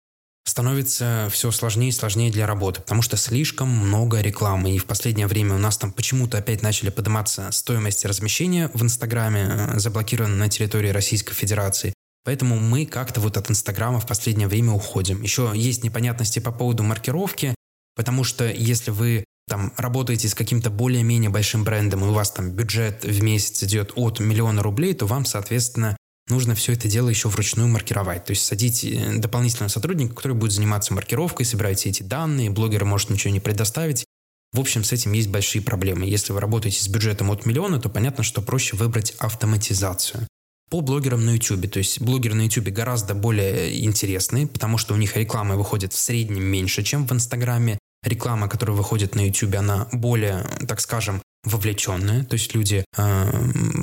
становится 0.44 1.28
все 1.32 1.50
сложнее 1.50 1.88
и 1.88 1.92
сложнее 1.92 2.30
для 2.30 2.46
работы, 2.46 2.80
потому 2.80 3.02
что 3.02 3.16
слишком 3.16 3.68
много 3.68 4.20
рекламы. 4.20 4.74
И 4.74 4.78
в 4.78 4.84
последнее 4.84 5.26
время 5.26 5.54
у 5.54 5.58
нас 5.58 5.78
там 5.78 5.90
почему-то 5.90 6.38
опять 6.38 6.62
начали 6.62 6.90
подниматься 6.90 7.50
стоимости 7.50 8.06
размещения 8.06 8.70
в 8.74 8.82
Инстаграме, 8.82 9.46
э, 9.48 9.78
заблокированы 9.78 10.36
на 10.36 10.48
территории 10.48 10.90
Российской 10.90 11.34
Федерации. 11.34 11.94
Поэтому 12.24 12.58
мы 12.58 12.86
как-то 12.86 13.20
вот 13.20 13.36
от 13.36 13.50
Инстаграма 13.50 14.00
в 14.00 14.06
последнее 14.06 14.48
время 14.48 14.72
уходим. 14.72 15.22
Еще 15.22 15.52
есть 15.54 15.84
непонятности 15.84 16.38
по 16.38 16.52
поводу 16.52 16.82
маркировки, 16.82 17.54
потому 17.96 18.24
что 18.24 18.48
если 18.48 18.90
вы 18.90 19.24
там 19.46 19.72
работаете 19.76 20.28
с 20.28 20.34
каким-то 20.34 20.70
более-менее 20.70 21.30
большим 21.30 21.64
брендом, 21.64 22.04
и 22.04 22.08
у 22.08 22.12
вас 22.12 22.30
там 22.30 22.50
бюджет 22.50 23.04
в 23.04 23.22
месяц 23.22 23.62
идет 23.62 23.92
от 23.94 24.20
миллиона 24.20 24.62
рублей, 24.62 24.94
то 24.94 25.06
вам, 25.06 25.26
соответственно, 25.26 25.96
нужно 26.28 26.54
все 26.54 26.72
это 26.72 26.88
дело 26.88 27.08
еще 27.08 27.28
вручную 27.28 27.68
маркировать. 27.68 28.24
То 28.24 28.30
есть 28.30 28.44
садить 28.44 28.84
э, 28.84 29.18
дополнительного 29.18 29.68
сотрудника, 29.68 30.14
который 30.14 30.36
будет 30.36 30.52
заниматься 30.52 30.94
маркировкой, 30.94 31.46
собирать 31.46 31.78
все 31.78 31.90
эти 31.90 32.02
данные, 32.02 32.50
блогер 32.50 32.84
может 32.84 33.10
ничего 33.10 33.32
не 33.32 33.40
предоставить. 33.40 34.04
В 34.52 34.60
общем, 34.60 34.84
с 34.84 34.92
этим 34.92 35.12
есть 35.12 35.28
большие 35.28 35.62
проблемы. 35.62 36.06
Если 36.06 36.32
вы 36.32 36.40
работаете 36.40 36.80
с 36.80 36.88
бюджетом 36.88 37.30
от 37.30 37.44
миллиона, 37.44 37.80
то 37.80 37.88
понятно, 37.88 38.22
что 38.22 38.40
проще 38.40 38.76
выбрать 38.76 39.10
автоматизацию. 39.18 40.28
По 40.70 40.80
блогерам 40.80 41.24
на 41.24 41.30
YouTube, 41.30 41.70
то 41.70 41.78
есть 41.78 42.00
блогеры 42.00 42.34
на 42.34 42.42
YouTube 42.42 42.68
гораздо 42.68 43.14
более 43.14 43.84
интересные, 43.84 44.46
потому 44.46 44.78
что 44.78 44.94
у 44.94 44.96
них 44.96 45.16
реклама 45.16 45.56
выходит 45.56 45.92
в 45.92 45.98
среднем 45.98 46.44
меньше, 46.44 46.82
чем 46.82 47.06
в 47.06 47.12
Инстаграме 47.12 47.78
реклама, 48.04 48.48
которая 48.48 48.76
выходит 48.76 49.14
на 49.14 49.26
YouTube, 49.26 49.56
она 49.56 49.88
более, 49.92 50.46
так 50.66 50.80
скажем, 50.80 51.20
вовлеченная, 51.44 52.24
то 52.24 52.34
есть 52.34 52.54
люди 52.54 52.84
э, 52.96 53.30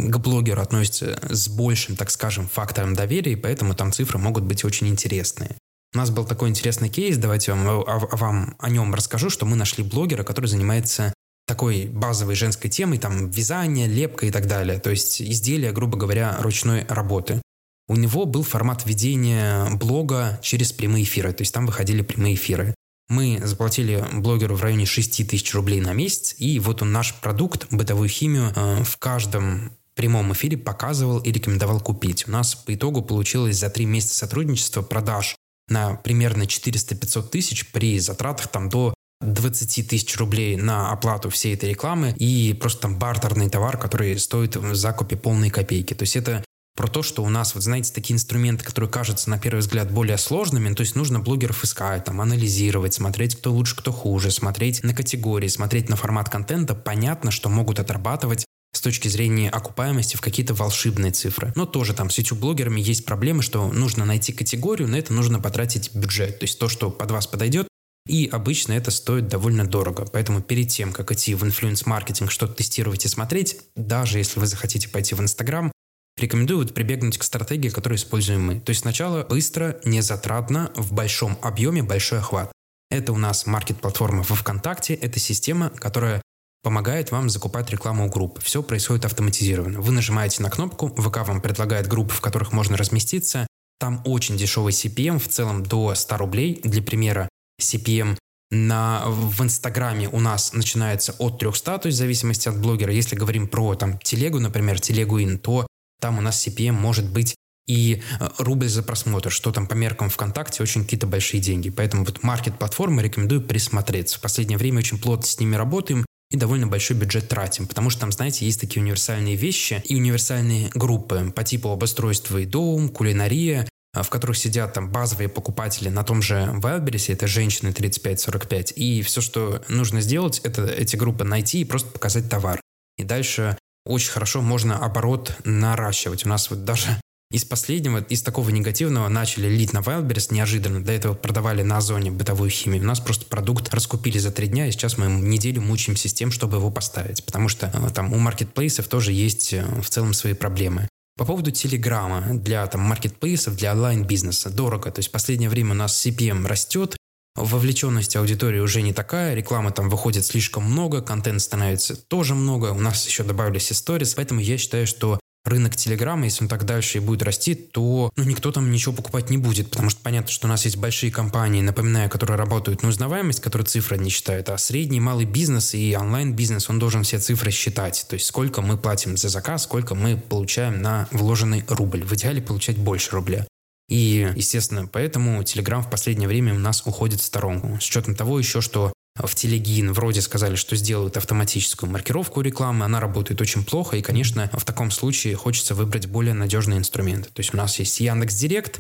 к 0.09 0.17
блогеру 0.17 0.61
относятся 0.61 1.19
с 1.29 1.47
большим, 1.47 1.95
так 1.95 2.09
скажем, 2.09 2.47
фактором 2.47 2.93
доверия, 2.93 3.33
и 3.33 3.35
поэтому 3.35 3.75
там 3.75 3.91
цифры 3.91 4.17
могут 4.17 4.43
быть 4.43 4.65
очень 4.65 4.87
интересные. 4.87 5.55
У 5.93 5.97
нас 5.97 6.09
был 6.09 6.25
такой 6.25 6.49
интересный 6.49 6.89
кейс, 6.89 7.17
давайте 7.17 7.51
вам, 7.51 7.67
о, 7.67 8.07
вам 8.11 8.55
о 8.59 8.69
нем 8.69 8.93
расскажу, 8.95 9.29
что 9.29 9.45
мы 9.45 9.55
нашли 9.55 9.83
блогера, 9.83 10.23
который 10.23 10.47
занимается 10.47 11.13
такой 11.45 11.87
базовой 11.87 12.35
женской 12.35 12.69
темой, 12.69 12.97
там 12.97 13.29
вязание, 13.29 13.87
лепка 13.87 14.25
и 14.25 14.31
так 14.31 14.47
далее. 14.47 14.79
То 14.79 14.89
есть 14.89 15.21
изделия, 15.21 15.73
грубо 15.73 15.97
говоря, 15.97 16.37
ручной 16.39 16.85
работы. 16.87 17.41
У 17.89 17.97
него 17.97 18.25
был 18.25 18.43
формат 18.43 18.85
ведения 18.85 19.69
блога 19.71 20.39
через 20.41 20.71
прямые 20.71 21.03
эфиры, 21.03 21.33
то 21.33 21.41
есть 21.41 21.53
там 21.53 21.65
выходили 21.65 22.01
прямые 22.01 22.35
эфиры. 22.35 22.73
Мы 23.11 23.41
заплатили 23.43 24.01
блогеру 24.13 24.55
в 24.55 24.63
районе 24.63 24.85
6 24.85 25.27
тысяч 25.27 25.53
рублей 25.53 25.81
на 25.81 25.91
месяц, 25.91 26.33
и 26.37 26.59
вот 26.59 26.81
он 26.81 26.93
наш 26.93 27.13
продукт, 27.15 27.67
бытовую 27.69 28.07
химию, 28.07 28.53
э, 28.55 28.83
в 28.85 28.95
каждом 28.99 29.73
прямом 29.95 30.31
эфире 30.31 30.57
показывал 30.57 31.19
и 31.19 31.29
рекомендовал 31.29 31.81
купить. 31.81 32.25
У 32.29 32.31
нас 32.31 32.55
по 32.55 32.73
итогу 32.73 33.01
получилось 33.01 33.57
за 33.57 33.69
три 33.69 33.85
месяца 33.85 34.15
сотрудничества 34.15 34.81
продаж 34.81 35.35
на 35.67 35.95
примерно 35.95 36.43
400-500 36.43 37.27
тысяч 37.27 37.69
при 37.73 37.99
затратах 37.99 38.47
там 38.47 38.69
до 38.69 38.93
20 39.19 39.89
тысяч 39.89 40.15
рублей 40.15 40.55
на 40.55 40.93
оплату 40.93 41.29
всей 41.29 41.55
этой 41.55 41.71
рекламы 41.71 42.15
и 42.17 42.53
просто 42.53 42.83
там 42.83 42.97
бартерный 42.97 43.49
товар, 43.49 43.77
который 43.77 44.17
стоит 44.19 44.55
в 44.55 44.73
закупе 44.73 45.17
полные 45.17 45.51
копейки. 45.51 45.93
То 45.93 46.03
есть 46.03 46.15
это 46.15 46.45
про 46.75 46.87
то, 46.87 47.03
что 47.03 47.23
у 47.23 47.29
нас, 47.29 47.53
вот 47.53 47.63
знаете, 47.63 47.93
такие 47.93 48.15
инструменты, 48.15 48.63
которые 48.63 48.89
кажутся 48.89 49.29
на 49.29 49.37
первый 49.37 49.59
взгляд 49.59 49.91
более 49.91 50.17
сложными, 50.17 50.73
то 50.73 50.81
есть 50.81 50.95
нужно 50.95 51.19
блогеров 51.19 51.63
искать, 51.63 52.05
там, 52.05 52.21
анализировать, 52.21 52.93
смотреть, 52.93 53.35
кто 53.35 53.51
лучше, 53.51 53.75
кто 53.75 53.91
хуже, 53.91 54.31
смотреть 54.31 54.83
на 54.83 54.93
категории, 54.93 55.47
смотреть 55.47 55.89
на 55.89 55.95
формат 55.95 56.29
контента, 56.29 56.73
понятно, 56.73 57.31
что 57.31 57.49
могут 57.49 57.79
отрабатывать 57.79 58.45
с 58.73 58.79
точки 58.79 59.09
зрения 59.09 59.49
окупаемости 59.49 60.15
в 60.15 60.21
какие-то 60.21 60.53
волшебные 60.53 61.11
цифры. 61.11 61.51
Но 61.55 61.65
тоже 61.65 61.93
там 61.93 62.09
с 62.09 62.17
YouTube-блогерами 62.17 62.79
есть 62.79 63.05
проблемы, 63.05 63.43
что 63.43 63.67
нужно 63.71 64.05
найти 64.05 64.31
категорию, 64.31 64.87
на 64.87 64.95
это 64.95 65.13
нужно 65.13 65.39
потратить 65.39 65.93
бюджет. 65.93 66.39
То 66.39 66.45
есть 66.45 66.57
то, 66.57 66.69
что 66.69 66.89
под 66.89 67.11
вас 67.11 67.27
подойдет, 67.27 67.67
и 68.07 68.27
обычно 68.31 68.73
это 68.73 68.89
стоит 68.89 69.27
довольно 69.27 69.67
дорого. 69.67 70.07
Поэтому 70.11 70.41
перед 70.41 70.69
тем, 70.69 70.91
как 70.93 71.11
идти 71.11 71.35
в 71.35 71.43
инфлюенс-маркетинг, 71.43 72.31
что-то 72.31 72.53
тестировать 72.53 73.05
и 73.05 73.09
смотреть, 73.09 73.57
даже 73.75 74.17
если 74.17 74.39
вы 74.39 74.47
захотите 74.47 74.89
пойти 74.89 75.15
в 75.15 75.21
Инстаграм, 75.21 75.71
рекомендую 76.17 76.59
вот 76.59 76.73
прибегнуть 76.73 77.17
к 77.17 77.23
стратегии, 77.23 77.69
которую 77.69 77.97
используем 77.97 78.45
мы. 78.45 78.59
То 78.59 78.71
есть 78.71 78.81
сначала 78.81 79.23
быстро, 79.23 79.79
незатратно, 79.85 80.71
в 80.75 80.93
большом 80.93 81.37
объеме, 81.41 81.83
большой 81.83 82.19
охват. 82.19 82.51
Это 82.89 83.13
у 83.13 83.17
нас 83.17 83.45
маркет-платформа 83.45 84.23
во 84.23 84.35
ВКонтакте, 84.35 84.93
это 84.93 85.19
система, 85.19 85.69
которая 85.69 86.21
помогает 86.61 87.11
вам 87.11 87.29
закупать 87.29 87.69
рекламу 87.69 88.05
у 88.05 88.09
групп. 88.09 88.39
Все 88.43 88.61
происходит 88.61 89.05
автоматизированно. 89.05 89.81
Вы 89.81 89.91
нажимаете 89.93 90.43
на 90.43 90.49
кнопку, 90.49 90.89
ВК 90.89 91.27
вам 91.27 91.41
предлагает 91.41 91.87
группы, 91.87 92.13
в 92.13 92.21
которых 92.21 92.51
можно 92.51 92.77
разместиться. 92.77 93.47
Там 93.79 94.01
очень 94.05 94.37
дешевый 94.37 94.73
CPM, 94.73 95.17
в 95.17 95.27
целом 95.27 95.63
до 95.63 95.95
100 95.95 96.17
рублей. 96.17 96.61
Для 96.63 96.83
примера, 96.83 97.29
CPM 97.59 98.17
на, 98.51 99.03
в 99.07 99.41
Инстаграме 99.41 100.09
у 100.09 100.19
нас 100.19 100.53
начинается 100.53 101.15
от 101.17 101.39
300, 101.39 101.79
то 101.79 101.87
есть 101.87 101.95
в 101.95 101.99
зависимости 101.99 102.49
от 102.49 102.59
блогера. 102.59 102.91
Если 102.91 103.15
говорим 103.15 103.47
про 103.47 103.75
там 103.75 103.97
телегу, 103.97 104.39
например, 104.39 104.79
телегу 104.79 105.19
ин, 105.23 105.39
то 105.39 105.65
там 106.01 106.17
у 106.17 106.21
нас 106.21 106.45
CPM 106.45 106.73
может 106.73 107.09
быть 107.09 107.35
и 107.67 108.01
э, 108.19 108.29
рубль 108.39 108.67
за 108.67 108.83
просмотр, 108.83 109.31
что 109.31 109.51
там 109.51 109.67
по 109.67 109.75
меркам 109.75 110.09
ВКонтакте 110.09 110.63
очень 110.63 110.83
какие-то 110.83 111.07
большие 111.07 111.39
деньги. 111.39 111.69
Поэтому 111.69 112.03
вот 112.03 112.23
маркет-платформы 112.23 113.01
рекомендую 113.01 113.41
присмотреться. 113.41 114.17
В 114.17 114.21
последнее 114.21 114.57
время 114.57 114.79
очень 114.79 114.97
плотно 114.97 115.25
с 115.25 115.39
ними 115.39 115.55
работаем 115.55 116.05
и 116.31 116.37
довольно 116.37 116.67
большой 116.67 116.97
бюджет 116.97 117.27
тратим, 117.27 117.67
потому 117.67 117.89
что 117.89 118.01
там, 118.01 118.11
знаете, 118.11 118.45
есть 118.45 118.59
такие 118.59 118.81
универсальные 118.81 119.35
вещи 119.35 119.81
и 119.85 119.95
универсальные 119.95 120.69
группы 120.73 121.31
по 121.35 121.43
типу 121.43 121.69
обустройства 121.69 122.37
и 122.37 122.45
дом, 122.45 122.87
кулинария, 122.89 123.67
а, 123.93 124.03
в 124.03 124.09
которых 124.09 124.37
сидят 124.37 124.73
там 124.73 124.89
базовые 124.89 125.27
покупатели 125.27 125.89
на 125.89 126.05
том 126.05 126.21
же 126.21 126.35
Wildberries, 126.35 127.11
это 127.11 127.27
женщины 127.27 127.69
35-45, 127.69 128.73
и 128.73 129.01
все, 129.01 129.19
что 129.19 129.61
нужно 129.67 129.99
сделать, 129.99 130.39
это 130.39 130.65
эти 130.65 130.95
группы 130.95 131.25
найти 131.25 131.61
и 131.61 131.65
просто 131.65 131.89
показать 131.91 132.29
товар. 132.29 132.61
И 132.97 133.03
дальше 133.03 133.57
очень 133.85 134.11
хорошо 134.11 134.41
можно 134.41 134.77
оборот 134.77 135.33
наращивать. 135.43 136.25
У 136.25 136.29
нас 136.29 136.49
вот 136.49 136.65
даже 136.65 136.99
из 137.31 137.45
последнего, 137.45 137.99
из 137.99 138.21
такого 138.21 138.49
негативного 138.49 139.07
начали 139.07 139.47
лить 139.47 139.71
на 139.71 139.79
Wildberries 139.79 140.33
неожиданно. 140.33 140.83
До 140.83 140.91
этого 140.91 141.13
продавали 141.13 141.63
на 141.63 141.77
Озоне 141.77 142.11
бытовую 142.11 142.49
химию. 142.49 142.83
У 142.83 142.85
нас 142.85 142.99
просто 142.99 143.25
продукт 143.25 143.73
раскупили 143.73 144.17
за 144.17 144.31
три 144.31 144.47
дня, 144.47 144.67
и 144.67 144.71
сейчас 144.71 144.97
мы 144.97 145.07
неделю 145.07 145.61
мучаемся 145.61 146.09
с 146.09 146.13
тем, 146.13 146.31
чтобы 146.31 146.57
его 146.57 146.69
поставить. 146.69 147.25
Потому 147.25 147.47
что 147.47 147.67
э, 147.73 147.89
там 147.91 148.11
у 148.11 148.17
маркетплейсов 148.17 148.89
тоже 148.89 149.13
есть 149.13 149.53
э, 149.53 149.63
в 149.81 149.89
целом 149.89 150.13
свои 150.13 150.33
проблемы. 150.33 150.89
По 151.17 151.25
поводу 151.25 151.51
Телеграма 151.51 152.25
для 152.33 152.67
там, 152.67 152.81
маркетплейсов, 152.81 153.55
для 153.55 153.71
онлайн-бизнеса 153.71 154.49
дорого. 154.49 154.91
То 154.91 154.99
есть 154.99 155.09
в 155.09 155.13
последнее 155.13 155.49
время 155.49 155.71
у 155.71 155.75
нас 155.75 156.05
CPM 156.05 156.45
растет, 156.45 156.97
вовлеченность 157.35 158.15
аудитории 158.15 158.59
уже 158.59 158.81
не 158.81 158.93
такая, 158.93 159.35
рекламы 159.35 159.71
там 159.71 159.89
выходит 159.89 160.25
слишком 160.25 160.63
много, 160.63 161.01
контент 161.01 161.41
становится 161.41 161.95
тоже 161.95 162.35
много, 162.35 162.71
у 162.71 162.79
нас 162.79 163.05
еще 163.07 163.23
добавились 163.23 163.71
истории, 163.71 164.07
поэтому 164.15 164.41
я 164.41 164.57
считаю, 164.57 164.85
что 164.87 165.19
рынок 165.43 165.75
Телеграма, 165.75 166.25
если 166.25 166.43
он 166.43 166.49
так 166.49 166.65
дальше 166.65 166.97
и 166.97 167.01
будет 167.01 167.23
расти, 167.23 167.55
то 167.55 168.11
ну, 168.15 168.23
никто 168.23 168.51
там 168.51 168.71
ничего 168.71 168.93
покупать 168.93 169.29
не 169.29 169.37
будет, 169.37 169.69
потому 169.71 169.89
что 169.89 169.99
понятно, 170.01 170.29
что 170.31 170.47
у 170.47 170.49
нас 170.49 170.65
есть 170.65 170.77
большие 170.77 171.11
компании, 171.11 171.61
напоминаю, 171.61 172.09
которые 172.09 172.37
работают 172.37 172.83
на 172.83 172.89
узнаваемость, 172.89 173.39
которые 173.39 173.65
цифры 173.65 173.97
не 173.97 174.09
считают, 174.09 174.49
а 174.49 174.57
средний 174.57 174.99
малый 174.99 175.25
бизнес 175.25 175.73
и 175.73 175.95
онлайн-бизнес, 175.99 176.69
он 176.69 176.79
должен 176.79 177.03
все 177.03 177.19
цифры 177.19 177.51
считать, 177.51 178.05
то 178.09 178.15
есть 178.15 178.27
сколько 178.27 178.61
мы 178.61 178.77
платим 178.77 179.17
за 179.17 179.29
заказ, 179.29 179.63
сколько 179.63 179.95
мы 179.95 180.17
получаем 180.17 180.81
на 180.81 181.07
вложенный 181.11 181.63
рубль. 181.67 182.03
В 182.03 182.13
идеале 182.13 182.41
получать 182.41 182.77
больше 182.77 183.11
рубля. 183.11 183.47
И, 183.91 184.31
естественно, 184.37 184.87
поэтому 184.87 185.41
Telegram 185.41 185.81
в 185.81 185.89
последнее 185.89 186.29
время 186.29 186.55
у 186.55 186.59
нас 186.59 186.81
уходит 186.85 187.19
в 187.19 187.25
сторонку. 187.25 187.77
С 187.81 187.89
учетом 187.89 188.15
того 188.15 188.39
еще, 188.39 188.61
что 188.61 188.93
в 189.15 189.35
Телегин 189.35 189.91
вроде 189.91 190.21
сказали, 190.21 190.55
что 190.55 190.77
сделают 190.77 191.17
автоматическую 191.17 191.91
маркировку 191.91 192.39
рекламы, 192.39 192.85
она 192.85 193.01
работает 193.01 193.41
очень 193.41 193.65
плохо, 193.65 193.97
и, 193.97 194.01
конечно, 194.01 194.49
в 194.53 194.63
таком 194.63 194.91
случае 194.91 195.35
хочется 195.35 195.75
выбрать 195.75 196.07
более 196.07 196.33
надежный 196.33 196.77
инструмент. 196.77 197.33
То 197.33 197.41
есть 197.41 197.53
у 197.53 197.57
нас 197.57 197.77
есть 197.79 197.99
Яндекс 197.99 198.35
Директ, 198.35 198.79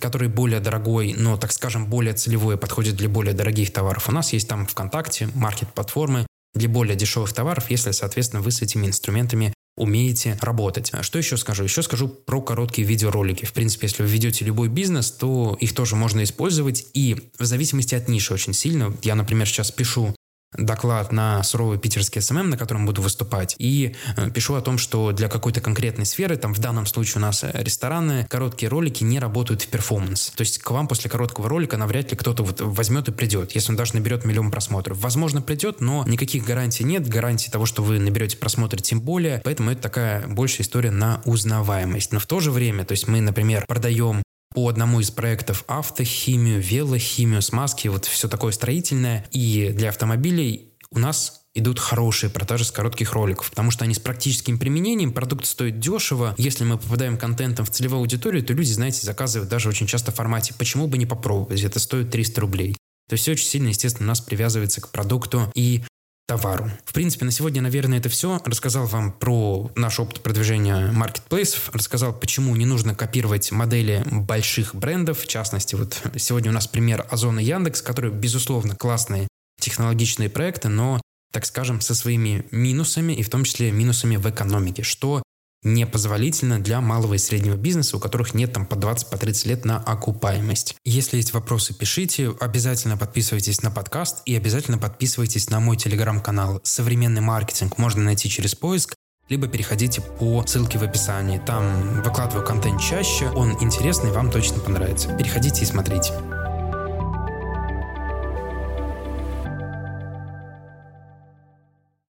который 0.00 0.28
более 0.28 0.60
дорогой, 0.60 1.14
но, 1.14 1.36
так 1.36 1.52
скажем, 1.52 1.84
более 1.84 2.14
целевой, 2.14 2.56
подходит 2.56 2.96
для 2.96 3.10
более 3.10 3.34
дорогих 3.34 3.70
товаров. 3.70 4.08
У 4.08 4.12
нас 4.12 4.32
есть 4.32 4.48
там 4.48 4.66
ВКонтакте, 4.66 5.28
маркет-платформы 5.34 6.26
для 6.54 6.70
более 6.70 6.96
дешевых 6.96 7.34
товаров, 7.34 7.70
если, 7.70 7.90
соответственно, 7.90 8.40
вы 8.40 8.50
с 8.50 8.62
этими 8.62 8.86
инструментами 8.86 9.52
умеете 9.78 10.38
работать. 10.40 10.90
А 10.92 11.02
что 11.02 11.18
еще 11.18 11.36
скажу? 11.36 11.64
Еще 11.64 11.82
скажу 11.82 12.08
про 12.08 12.40
короткие 12.40 12.86
видеоролики. 12.86 13.44
В 13.44 13.52
принципе, 13.52 13.86
если 13.86 14.02
вы 14.02 14.08
ведете 14.08 14.44
любой 14.44 14.68
бизнес, 14.68 15.10
то 15.10 15.56
их 15.60 15.74
тоже 15.74 15.96
можно 15.96 16.22
использовать. 16.22 16.86
И 16.94 17.16
в 17.38 17.44
зависимости 17.44 17.94
от 17.94 18.08
ниши 18.08 18.34
очень 18.34 18.52
сильно. 18.52 18.92
Я, 19.02 19.14
например, 19.14 19.46
сейчас 19.46 19.70
пишу 19.70 20.14
доклад 20.56 21.12
на 21.12 21.42
суровый 21.42 21.78
питерский 21.78 22.20
SMM, 22.20 22.50
на 22.50 22.56
котором 22.56 22.86
буду 22.86 23.02
выступать, 23.02 23.54
и 23.58 23.94
э, 24.16 24.30
пишу 24.30 24.54
о 24.54 24.60
том, 24.60 24.78
что 24.78 25.12
для 25.12 25.28
какой-то 25.28 25.60
конкретной 25.60 26.06
сферы, 26.06 26.36
там 26.36 26.54
в 26.54 26.58
данном 26.58 26.86
случае 26.86 27.16
у 27.16 27.20
нас 27.20 27.44
э, 27.44 27.50
рестораны, 27.54 28.26
короткие 28.28 28.68
ролики 28.68 29.04
не 29.04 29.18
работают 29.18 29.62
в 29.62 29.68
performance. 29.68 30.30
То 30.30 30.42
есть 30.42 30.58
к 30.58 30.70
вам 30.70 30.88
после 30.88 31.10
короткого 31.10 31.48
ролика 31.48 31.76
навряд 31.76 32.10
ли 32.10 32.16
кто-то 32.16 32.42
вот 32.42 32.60
возьмет 32.60 33.08
и 33.08 33.12
придет, 33.12 33.52
если 33.52 33.72
он 33.72 33.76
даже 33.76 33.94
наберет 33.94 34.24
миллион 34.24 34.50
просмотров. 34.50 34.98
Возможно, 34.98 35.42
придет, 35.42 35.80
но 35.80 36.04
никаких 36.06 36.44
гарантий 36.44 36.84
нет, 36.84 37.06
гарантий 37.06 37.50
того, 37.50 37.66
что 37.66 37.82
вы 37.82 37.98
наберете 37.98 38.36
просмотры 38.36 38.80
тем 38.80 39.00
более, 39.00 39.40
поэтому 39.44 39.70
это 39.70 39.82
такая 39.82 40.26
большая 40.26 40.62
история 40.66 40.90
на 40.90 41.20
узнаваемость. 41.24 42.12
Но 42.12 42.20
в 42.20 42.26
то 42.26 42.40
же 42.40 42.50
время, 42.50 42.84
то 42.84 42.92
есть 42.92 43.06
мы, 43.06 43.20
например, 43.20 43.64
продаем 43.66 44.22
по 44.58 44.68
одному 44.68 44.98
из 44.98 45.12
проектов 45.12 45.62
автохимию, 45.68 46.60
велохимию, 46.60 47.42
смазки, 47.42 47.86
вот 47.86 48.06
все 48.06 48.26
такое 48.26 48.50
строительное. 48.50 49.24
И 49.30 49.70
для 49.72 49.90
автомобилей 49.90 50.72
у 50.90 50.98
нас 50.98 51.42
идут 51.54 51.78
хорошие 51.78 52.28
продажи 52.28 52.64
с 52.64 52.72
коротких 52.72 53.12
роликов, 53.12 53.50
потому 53.50 53.70
что 53.70 53.84
они 53.84 53.94
с 53.94 54.00
практическим 54.00 54.58
применением, 54.58 55.12
продукт 55.12 55.46
стоит 55.46 55.78
дешево. 55.78 56.34
Если 56.38 56.64
мы 56.64 56.76
попадаем 56.76 57.16
контентом 57.16 57.66
в 57.66 57.70
целевую 57.70 58.00
аудиторию, 58.00 58.42
то 58.42 58.52
люди, 58.52 58.72
знаете, 58.72 59.06
заказывают 59.06 59.48
даже 59.48 59.68
очень 59.68 59.86
часто 59.86 60.10
в 60.10 60.16
формате 60.16 60.52
«почему 60.58 60.88
бы 60.88 60.98
не 60.98 61.06
попробовать?» 61.06 61.62
Это 61.62 61.78
стоит 61.78 62.10
300 62.10 62.40
рублей. 62.40 62.76
То 63.08 63.12
есть 63.12 63.22
все 63.22 63.32
очень 63.32 63.46
сильно, 63.46 63.68
естественно, 63.68 64.06
у 64.06 64.08
нас 64.08 64.20
привязывается 64.20 64.80
к 64.80 64.88
продукту 64.88 65.52
и 65.54 65.84
товару. 66.28 66.70
В 66.84 66.92
принципе, 66.92 67.24
на 67.24 67.32
сегодня, 67.32 67.62
наверное, 67.62 67.98
это 67.98 68.10
все. 68.10 68.40
Рассказал 68.44 68.86
вам 68.86 69.12
про 69.12 69.70
наш 69.74 69.98
опыт 69.98 70.20
продвижения 70.20 70.92
маркетплейсов, 70.92 71.70
рассказал, 71.72 72.12
почему 72.12 72.54
не 72.54 72.66
нужно 72.66 72.94
копировать 72.94 73.50
модели 73.50 74.04
больших 74.12 74.74
брендов. 74.74 75.20
В 75.20 75.26
частности, 75.26 75.74
вот 75.74 76.00
сегодня 76.16 76.50
у 76.50 76.54
нас 76.54 76.68
пример 76.68 77.06
Озон 77.10 77.40
и 77.40 77.44
Яндекс, 77.44 77.80
которые, 77.80 78.12
безусловно, 78.12 78.76
классные 78.76 79.26
технологичные 79.58 80.28
проекты, 80.28 80.68
но, 80.68 81.00
так 81.32 81.46
скажем, 81.46 81.80
со 81.80 81.94
своими 81.94 82.44
минусами, 82.50 83.14
и 83.14 83.22
в 83.22 83.30
том 83.30 83.44
числе 83.44 83.72
минусами 83.72 84.16
в 84.16 84.28
экономике, 84.28 84.82
что 84.82 85.22
непозволительно 85.62 86.60
для 86.60 86.80
малого 86.80 87.14
и 87.14 87.18
среднего 87.18 87.56
бизнеса, 87.56 87.96
у 87.96 88.00
которых 88.00 88.34
нет 88.34 88.52
там 88.52 88.66
по 88.66 88.74
20-30 88.74 89.44
по 89.44 89.48
лет 89.48 89.64
на 89.64 89.78
окупаемость. 89.78 90.76
Если 90.84 91.16
есть 91.16 91.32
вопросы, 91.32 91.74
пишите. 91.74 92.34
Обязательно 92.40 92.96
подписывайтесь 92.96 93.62
на 93.62 93.70
подкаст 93.70 94.22
и 94.26 94.36
обязательно 94.36 94.78
подписывайтесь 94.78 95.50
на 95.50 95.60
мой 95.60 95.76
телеграм-канал. 95.76 96.60
Современный 96.62 97.20
маркетинг 97.20 97.78
можно 97.78 98.02
найти 98.02 98.28
через 98.28 98.54
поиск 98.54 98.94
либо 99.28 99.46
переходите 99.46 100.00
по 100.00 100.42
ссылке 100.46 100.78
в 100.78 100.82
описании. 100.82 101.38
Там 101.38 102.02
выкладываю 102.02 102.46
контент 102.46 102.80
чаще, 102.80 103.28
он 103.30 103.56
интересный, 103.62 104.10
вам 104.10 104.30
точно 104.30 104.58
понравится. 104.60 105.14
Переходите 105.16 105.62
и 105.62 105.66
смотрите. 105.66 106.14